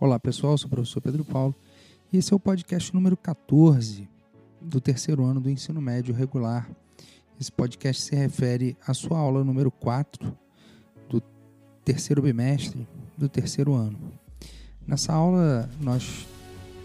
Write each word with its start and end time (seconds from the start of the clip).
Olá 0.00 0.16
pessoal, 0.16 0.56
sou 0.56 0.68
o 0.68 0.70
professor 0.70 1.00
Pedro 1.00 1.24
Paulo. 1.24 1.52
E 2.12 2.18
esse 2.18 2.32
é 2.32 2.36
o 2.36 2.38
podcast 2.38 2.94
número 2.94 3.16
14 3.16 4.08
do 4.60 4.80
terceiro 4.80 5.24
ano 5.24 5.40
do 5.40 5.50
ensino 5.50 5.80
médio 5.80 6.14
regular. 6.14 6.70
Esse 7.40 7.50
podcast 7.50 8.02
se 8.02 8.14
refere 8.14 8.76
à 8.86 8.94
sua 8.94 9.18
aula 9.18 9.42
número 9.42 9.72
4 9.72 10.32
do 11.08 11.20
terceiro 11.84 12.22
bimestre 12.22 12.86
do 13.16 13.28
terceiro 13.28 13.74
ano. 13.74 13.98
Nessa 14.86 15.12
aula 15.12 15.68
nós 15.80 16.28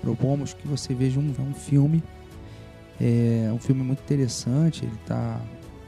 propomos 0.00 0.52
que 0.52 0.66
você 0.66 0.92
veja 0.92 1.20
um, 1.20 1.32
um 1.48 1.54
filme, 1.54 2.02
é 3.00 3.52
um 3.52 3.58
filme 3.60 3.84
muito 3.84 4.00
interessante, 4.02 4.84
ele 4.84 4.98
tá, 5.06 5.40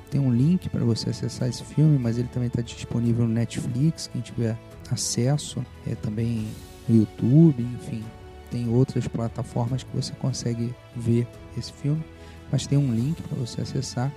tem 0.09 0.21
um 0.21 0.33
link 0.33 0.69
para 0.69 0.85
você 0.85 1.11
acessar 1.11 1.49
esse 1.49 1.65
filme, 1.65 1.99
mas 1.99 2.17
ele 2.17 2.29
também 2.29 2.47
está 2.47 2.63
disponível 2.63 3.27
no 3.27 3.35
Netflix, 3.35 4.07
quem 4.07 4.21
tiver 4.21 4.57
acesso, 4.89 5.67
é 5.85 5.97
também 5.97 6.47
YouTube, 6.89 7.63
enfim, 7.63 8.03
tem 8.51 8.69
outras 8.69 9.07
plataformas 9.07 9.83
que 9.83 9.95
você 9.95 10.13
consegue 10.15 10.75
ver 10.97 11.27
esse 11.57 11.73
filme, 11.73 12.03
mas 12.51 12.67
tem 12.67 12.79
um 12.79 12.95
link 12.95 13.21
para 13.23 13.37
você 13.37 13.61
acessar. 13.61 14.13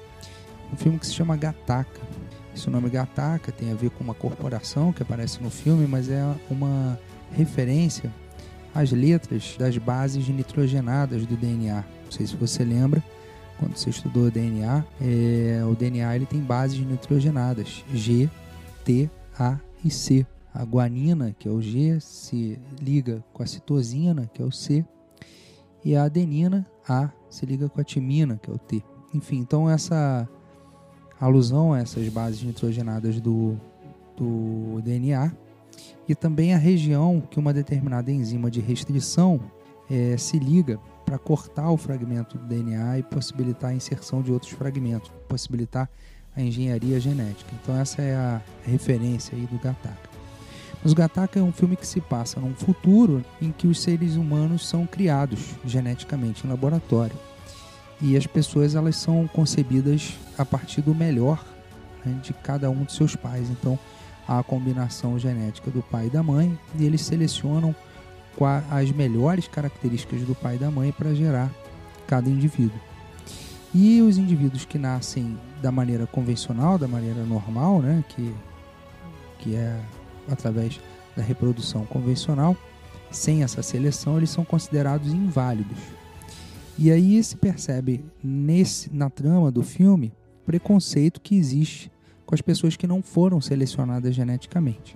Um 0.72 0.78
filme 0.78 0.98
que 0.98 1.06
se 1.06 1.14
chama 1.14 1.36
Gataca. 1.36 2.00
Esse 2.56 2.70
nome 2.70 2.90
Gataca 2.90 3.52
tem 3.52 3.72
a 3.72 3.76
ver 3.76 3.90
com 3.90 4.04
uma 4.04 4.14
corporação 4.14 4.94
que 4.94 5.04
aparece 5.04 5.42
no 5.42 5.50
filme, 5.50 5.86
mas 5.86 6.10
é 6.10 6.24
uma 6.50 6.98
referência 7.34 8.12
às 8.74 8.92
letras 8.92 9.56
das 9.58 9.78
bases 9.78 10.28
nitrogenadas 10.28 11.26
do 11.26 11.36
DNA. 11.36 11.84
Não 12.06 12.12
sei 12.12 12.26
se 12.26 12.36
você 12.36 12.64
lembra, 12.64 13.04
quando 13.60 13.76
você 13.76 13.90
estudou 13.90 14.32
DNA, 14.32 14.84
é, 15.02 15.62
o 15.70 15.76
DNA 15.76 16.16
ele 16.16 16.26
tem 16.26 16.40
bases 16.40 16.80
nitrogenadas 16.80 17.84
G, 17.94 18.30
T, 18.84 19.10
A 19.38 19.58
e 19.84 19.92
C. 19.92 20.26
A 20.54 20.64
guanina, 20.64 21.36
que 21.38 21.48
é 21.48 21.52
o 21.52 21.62
G, 21.62 22.00
se 22.00 22.60
liga 22.82 23.24
com 23.32 23.42
a 23.42 23.46
citosina, 23.46 24.30
que 24.34 24.42
é 24.42 24.46
o 24.46 24.52
C, 24.52 24.86
e 25.84 25.96
a 25.96 26.04
adenina, 26.04 26.68
A, 26.88 27.10
se 27.30 27.46
liga 27.46 27.70
com 27.70 27.80
a 27.80 27.84
timina, 27.84 28.38
que 28.42 28.50
é 28.50 28.54
o 28.54 28.58
T. 28.58 28.84
Enfim, 29.14 29.38
então 29.38 29.70
essa 29.70 30.28
alusão 31.20 31.74
a 31.74 31.80
essas 31.80 32.08
bases 32.10 32.44
nitrogenadas 32.44 33.20
do, 33.20 33.58
do 34.18 34.82
DNA 34.84 35.32
e 36.08 36.16
também 36.16 36.54
a 36.54 36.58
região 36.58 37.22
que 37.22 37.40
uma 37.40 37.54
determinada 37.54 38.12
enzima 38.12 38.50
de 38.50 38.60
restrição 38.60 39.40
é, 39.90 40.18
se 40.18 40.40
liga 40.40 40.80
para 41.06 41.18
cortar 41.18 41.70
o 41.72 41.78
fragmento 41.78 42.38
do 42.38 42.46
DNA 42.46 43.00
e 43.00 43.04
possibilitar 43.04 43.72
a 43.72 43.74
inserção 43.74 44.22
de 44.22 44.32
outros 44.32 44.52
fragmentos, 44.52 45.12
possibilitar 45.28 45.90
a 46.36 46.42
engenharia 46.42 47.00
genética. 47.00 47.52
Então 47.62 47.76
essa 47.76 48.02
é 48.02 48.16
a 48.16 48.42
referência 48.64 49.38
aí 49.38 49.46
do 49.46 49.58
Gattaca. 49.60 50.11
Os 50.84 50.94
Gattaca 50.94 51.40
é 51.40 51.44
um 51.44 51.52
filme 51.52 51.76
que 51.76 51.86
se 51.86 52.02
passa 52.02 52.40
num 52.40 52.56
futuro 52.56 53.24
em 53.40 53.52
que 53.52 53.68
os 53.68 53.80
seres 53.80 54.16
humanos 54.16 54.68
são 54.68 54.88
criados 54.88 55.52
geneticamente 55.64 56.46
em 56.46 56.50
laboratório. 56.50 57.16
E 58.02 58.18
as 58.18 58.26
pessoas 58.26 58.74
elas 58.74 58.96
são 58.96 59.28
concebidas 59.28 60.18
a 60.38 60.44
partir 60.44 60.82
do 60.82 60.96
melhor 60.96 61.46
né, 62.04 62.20
de 62.24 62.34
cada 62.34 62.68
um 62.72 62.84
de 62.84 62.94
seus 62.94 63.16
pais. 63.16 63.48
Então, 63.52 63.78
há 64.28 64.40
a 64.40 64.44
combinação 64.44 65.20
genética 65.20 65.70
do 65.70 65.84
pai 65.84 66.08
e 66.08 66.10
da 66.10 66.24
mãe 66.24 66.58
e 66.76 66.84
eles 66.84 67.02
selecionam 67.02 67.76
as 68.72 68.92
melhores 68.92 69.48
características 69.48 70.22
do 70.24 70.34
pai 70.34 70.56
e 70.56 70.60
da 70.60 70.72
mãe 70.72 70.92
para 70.92 71.14
gerar 71.14 71.52
cada 72.08 72.28
indivíduo. 72.28 72.80
E 73.72 74.02
os 74.02 74.18
indivíduos 74.18 74.66
que 74.66 74.80
nascem 74.80 75.38
da 75.62 75.72
maneira 75.72 76.08
convencional, 76.08 76.78
da 76.78 76.88
maneira 76.88 77.24
normal, 77.24 77.82
né, 77.82 78.04
que, 78.10 78.34
que 79.38 79.56
é 79.56 79.80
através 80.32 80.80
da 81.16 81.22
reprodução 81.22 81.86
convencional, 81.86 82.56
sem 83.10 83.44
essa 83.44 83.62
seleção, 83.62 84.18
eles 84.18 84.30
são 84.30 84.46
considerados 84.46 85.12
inválidos. 85.12 85.78
E 86.78 86.90
aí 86.92 87.22
se 87.24 87.36
percebe 87.36 88.04
nesse, 88.24 88.94
na 88.96 89.10
trama 89.10 89.52
do 89.52 89.62
filme 89.62 90.14
preconceito 90.46 91.22
que 91.22 91.36
existe 91.36 91.92
com 92.26 92.34
as 92.34 92.42
pessoas 92.42 92.76
que 92.76 92.88
não 92.88 93.02
foram 93.02 93.42
selecionadas 93.42 94.16
geneticamente. 94.16 94.96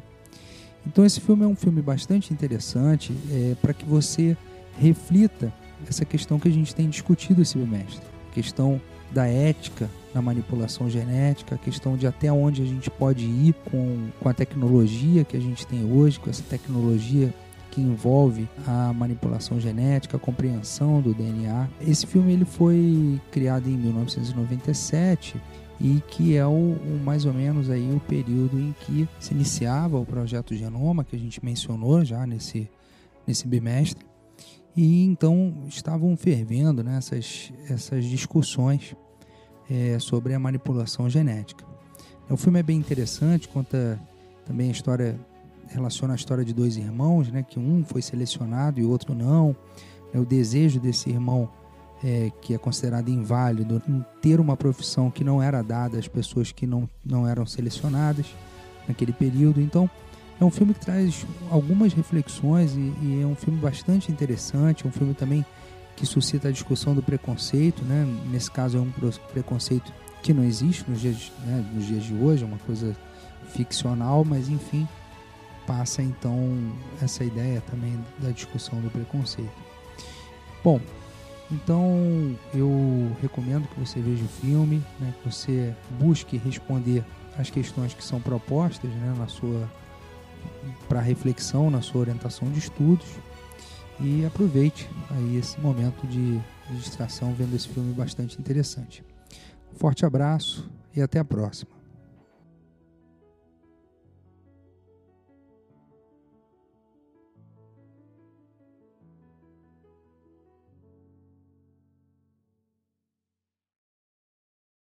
Então 0.88 1.06
esse 1.06 1.20
filme 1.20 1.44
é 1.44 1.48
um 1.48 1.56
filme 1.56 1.82
bastante 1.82 2.34
interessante 2.34 3.14
é, 3.32 3.56
para 3.62 3.74
que 3.74 3.86
você 3.86 4.38
reflita 4.80 5.54
essa 5.88 6.06
questão 6.06 6.40
que 6.40 6.48
a 6.48 6.52
gente 6.52 6.74
tem 6.74 6.90
discutido 6.90 7.42
esse 7.42 7.58
bimestre, 7.58 8.06
a 8.32 8.34
questão 8.34 8.82
da 9.12 9.28
ética 9.28 9.90
na 10.14 10.22
manipulação 10.22 10.90
genética, 10.90 11.56
a 11.56 11.58
questão 11.58 11.98
de 11.98 12.08
até 12.08 12.32
onde 12.32 12.62
a 12.62 12.66
gente 12.66 12.90
pode 12.90 13.26
ir 13.26 13.54
com, 13.70 14.08
com 14.20 14.30
a 14.30 14.34
tecnologia 14.34 15.26
que 15.26 15.36
a 15.36 15.40
gente 15.40 15.68
tem 15.68 15.84
hoje, 15.92 16.20
com 16.20 16.30
essa 16.30 16.44
tecnologia 16.44 17.34
que 17.72 17.82
envolve 17.82 18.48
a 18.66 18.94
manipulação 18.94 19.60
genética, 19.60 20.16
a 20.16 20.20
compreensão 20.20 21.02
do 21.02 21.14
DNA. 21.14 21.68
Esse 21.82 22.08
filme 22.08 22.32
ele 22.32 22.46
foi 22.46 23.20
criado 23.32 23.68
em 23.68 23.76
1997 23.76 25.36
e 25.82 26.02
que 26.08 26.38
é 26.38 26.46
o, 26.46 26.50
o, 26.50 27.02
mais 27.04 27.26
ou 27.26 27.34
menos 27.34 27.70
aí 27.70 27.92
o 27.94 28.00
período 28.00 28.58
em 28.58 28.74
que 28.80 29.10
se 29.20 29.34
iniciava 29.34 30.00
o 30.00 30.06
projeto 30.06 30.56
Genoma 30.56 31.04
que 31.04 31.18
a 31.18 31.20
gente 31.20 31.44
mencionou 31.44 32.06
já 32.06 32.26
nesse 32.26 32.70
nesse 33.28 33.48
bimestre 33.48 34.06
e 34.76 35.04
então 35.04 35.64
estavam 35.68 36.16
fervendo 36.18 36.84
né, 36.84 36.98
essas, 36.98 37.52
essas 37.70 38.06
discussões 38.06 38.96
é, 39.70 39.98
sobre 40.00 40.34
a 40.34 40.40
manipulação 40.40 41.10
genética. 41.10 41.66
O 42.30 42.36
filme 42.36 42.60
é 42.60 42.64
bem 42.64 42.78
interessante, 42.78 43.48
conta 43.48 44.00
também 44.46 44.70
a 44.70 44.72
história, 44.72 45.20
relaciona 45.68 46.14
a 46.14 46.16
história 46.16 46.44
de 46.44 46.54
dois 46.54 46.76
irmãos, 46.76 47.32
né, 47.32 47.44
que 47.44 47.60
um 47.60 47.84
foi 47.84 48.02
selecionado 48.02 48.80
e 48.80 48.84
o 48.84 48.90
outro 48.90 49.14
não. 49.14 49.56
É 50.14 50.20
o 50.20 50.26
desejo 50.26 50.80
desse 50.80 51.10
irmão, 51.10 51.50
é, 52.04 52.32
que 52.42 52.54
é 52.54 52.58
considerado 52.58 53.10
inválido, 53.10 53.82
ter 54.22 54.40
uma 54.40 54.58
profissão 54.58 55.12
que 55.12 55.24
não 55.24 55.42
era 55.42 55.62
dada 55.62 55.98
às 55.98 56.08
pessoas 56.08 56.52
que 56.52 56.66
não, 56.66 56.90
não 57.04 57.28
eram 57.28 57.46
selecionadas 57.46 58.26
naquele 58.88 59.14
período. 59.14 59.62
Então, 59.62 59.90
é 60.40 60.44
um 60.44 60.52
filme 60.52 60.74
que 60.74 60.82
traz 60.82 61.26
algumas 61.50 61.94
reflexões 61.94 62.74
e, 62.76 62.94
e 63.02 63.22
é 63.22 63.26
um 63.26 63.36
filme 63.36 63.60
bastante 63.60 64.12
interessante, 64.12 64.88
um 64.88 64.92
filme 64.92 65.14
também 65.14 65.46
que 65.96 66.06
suscita 66.06 66.50
a 66.50 66.52
discussão 66.52 66.94
do 66.94 67.02
preconceito, 67.02 67.84
né? 67.84 68.06
Nesse 68.30 68.52
caso 68.52 68.78
é 68.78 68.82
um 68.82 68.92
preconceito 69.32 69.94
que 70.22 70.34
não 70.34 70.44
existe 70.44 70.90
nos 70.90 71.00
dias, 71.00 71.32
né, 71.46 71.64
nos 71.74 71.86
dias 71.86 72.04
de 72.04 72.14
hoje, 72.14 72.44
é 72.44 72.48
uma 72.48 72.58
coisa 72.58 72.96
ficcional, 73.50 74.26
mas 74.26 74.50
enfim, 74.50 74.88
passa 75.68 76.02
então 76.02 76.58
essa 77.02 77.24
ideia 77.24 77.62
também 77.62 77.98
da 78.20 78.32
discussão 78.32 78.82
do 78.82 78.90
preconceito. 78.90 79.54
Bom, 80.64 80.82
então 81.52 82.36
eu 82.54 83.16
recomendo 83.22 83.68
que 83.68 83.80
você 83.80 84.00
veja 84.00 84.26
o 84.26 84.28
filme, 84.28 84.84
né, 85.00 85.14
que 85.22 85.32
você 85.32 85.76
busque 86.00 86.38
responder 86.38 87.06
as 87.38 87.52
questões 87.52 87.94
que 87.94 88.04
são 88.04 88.20
propostas 88.20 88.90
né, 88.90 89.14
na 89.18 89.28
sua 89.28 89.70
para 90.88 91.02
reflexão 91.02 91.70
na 91.70 91.82
sua 91.82 92.02
orientação 92.02 92.50
de 92.52 92.60
estudos 92.60 93.08
e 94.00 94.26
aproveite 94.26 94.90
aí 95.12 95.38
esse 95.38 95.60
momento 95.60 96.06
de, 96.08 96.40
distração 96.72 97.34
vendo 97.34 97.56
esse 97.56 97.68
filme 97.68 97.94
bastante 97.94 98.40
interessante. 98.40 99.04
Um 99.72 99.78
forte 99.78 100.06
abraço 100.06 100.68
e 100.96 101.02
até 101.02 101.20
a 101.20 101.26
próxima. 101.26 101.75